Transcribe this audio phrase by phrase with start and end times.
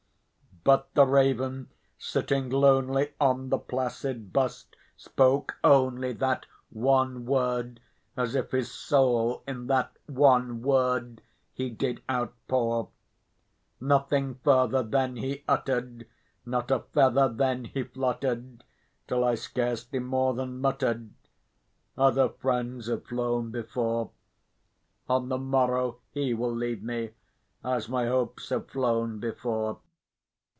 [0.63, 7.79] But the raven, sitting lonely on the placid bust, spoke only That one word,
[8.15, 12.89] as if his soul in that one word he did outpour.
[13.79, 16.05] Nothing further then he uttered
[16.45, 18.63] not a feather then he fluttered
[19.07, 21.09] Till I scarcely more than muttered,
[21.97, 24.11] "other friends have flown before
[25.09, 27.15] On the morrow he will leave me,
[27.63, 29.79] as my hopes have flown before."